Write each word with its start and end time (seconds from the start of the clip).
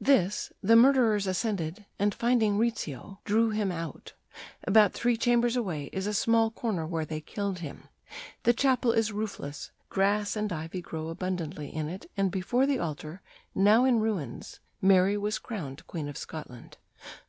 This 0.00 0.52
the 0.64 0.74
murderers 0.74 1.28
ascended, 1.28 1.84
and, 1.96 2.12
finding 2.12 2.58
Rizzio,... 2.58 3.20
drew 3.24 3.50
him 3.50 3.70
out; 3.70 4.14
about 4.64 4.92
three 4.92 5.16
chambers 5.16 5.54
away 5.54 5.90
is 5.92 6.08
a 6.08 6.12
small 6.12 6.50
corner 6.50 6.84
where 6.84 7.04
they 7.04 7.20
killed 7.20 7.60
him. 7.60 7.84
The 8.42 8.52
chapel 8.52 8.90
is 8.90 9.12
roofless, 9.12 9.70
grass 9.88 10.34
and 10.34 10.52
ivy 10.52 10.82
grow 10.82 11.06
abundantly 11.06 11.72
in 11.72 11.88
it; 11.88 12.10
and 12.16 12.32
before 12.32 12.66
the 12.66 12.80
altar, 12.80 13.22
now 13.54 13.84
in 13.84 14.00
ruins, 14.00 14.58
Mary 14.82 15.16
was 15.16 15.38
crowned 15.38 15.86
Queen 15.86 16.08
of 16.08 16.18
Scotland. 16.18 16.78